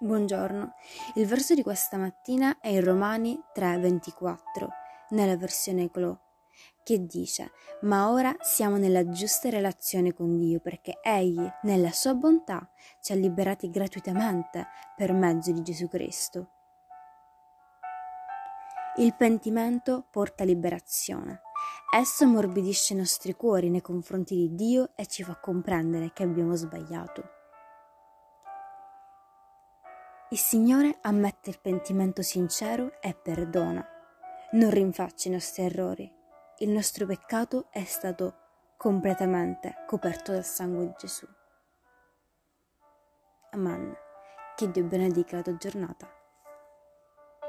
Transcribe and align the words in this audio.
Buongiorno, 0.00 0.74
il 1.14 1.26
verso 1.26 1.54
di 1.54 1.62
questa 1.62 1.96
mattina 1.96 2.58
è 2.58 2.66
in 2.66 2.82
Romani 2.82 3.40
3:24, 3.54 4.68
nella 5.10 5.36
versione 5.36 5.86
Glow, 5.86 6.18
che 6.82 7.06
dice, 7.06 7.52
ma 7.82 8.10
ora 8.10 8.34
siamo 8.40 8.76
nella 8.76 9.08
giusta 9.08 9.50
relazione 9.50 10.12
con 10.12 10.36
Dio 10.36 10.58
perché 10.58 10.98
Egli, 11.00 11.48
nella 11.62 11.92
sua 11.92 12.12
bontà, 12.14 12.68
ci 13.00 13.12
ha 13.12 13.14
liberati 13.14 13.70
gratuitamente 13.70 14.66
per 14.96 15.12
mezzo 15.12 15.52
di 15.52 15.62
Gesù 15.62 15.86
Cristo. 15.86 16.48
Il 18.96 19.14
pentimento 19.14 20.08
porta 20.10 20.42
liberazione. 20.42 21.42
Esso 21.96 22.24
ammorbidisce 22.24 22.94
i 22.94 22.96
nostri 22.96 23.32
cuori 23.34 23.70
nei 23.70 23.80
confronti 23.80 24.34
di 24.34 24.54
Dio 24.56 24.90
e 24.96 25.06
ci 25.06 25.22
fa 25.22 25.38
comprendere 25.38 26.12
che 26.12 26.24
abbiamo 26.24 26.56
sbagliato. 26.56 27.42
Il 30.30 30.38
Signore 30.38 30.98
ammette 31.02 31.50
il 31.50 31.60
pentimento 31.60 32.22
sincero 32.22 33.00
e 33.00 33.14
perdona. 33.14 33.86
Non 34.52 34.70
rinfaccia 34.70 35.28
i 35.28 35.32
nostri 35.32 35.64
errori. 35.64 36.10
Il 36.58 36.70
nostro 36.70 37.04
peccato 37.06 37.66
è 37.70 37.84
stato 37.84 38.34
completamente 38.76 39.84
coperto 39.86 40.32
dal 40.32 40.44
sangue 40.44 40.86
di 40.86 40.92
Gesù. 40.98 41.26
Amen. 43.50 43.94
Che 44.56 44.70
Dio 44.70 44.84
benedica 44.84 45.36
la 45.36 45.42
tua 45.42 45.56
giornata. 45.56 46.23